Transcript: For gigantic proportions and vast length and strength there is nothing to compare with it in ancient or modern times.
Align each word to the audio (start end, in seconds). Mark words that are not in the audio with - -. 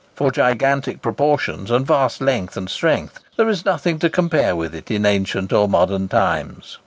For 0.15 0.31
gigantic 0.31 1.03
proportions 1.03 1.69
and 1.69 1.85
vast 1.85 2.21
length 2.21 2.57
and 2.57 2.67
strength 2.67 3.19
there 3.37 3.47
is 3.47 3.65
nothing 3.65 3.99
to 3.99 4.09
compare 4.09 4.55
with 4.55 4.73
it 4.73 4.89
in 4.89 5.05
ancient 5.05 5.53
or 5.53 5.69
modern 5.69 6.07
times. 6.07 6.79